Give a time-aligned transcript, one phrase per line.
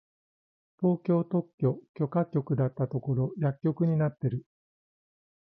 [0.79, 4.43] 東京特許許可局だったところ薬局になってる！